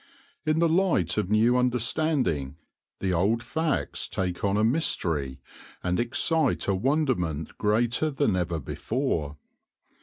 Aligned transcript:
In 0.47 0.57
the 0.57 0.67
light 0.67 1.15
of 1.19 1.29
new 1.29 1.55
understanding 1.57 2.55
the 3.01 3.13
old 3.13 3.43
facts 3.43 4.07
take 4.07 4.43
on 4.43 4.57
a 4.57 4.63
mystery 4.63 5.39
and 5.83 5.99
excite 5.99 6.67
a 6.67 6.73
wonderment 6.73 7.55
greater 7.59 8.09
than 8.09 8.35
ever 8.35 8.59
before. 8.59 9.37